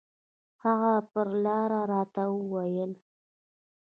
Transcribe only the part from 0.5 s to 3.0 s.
هغه پر لاره راته وويل.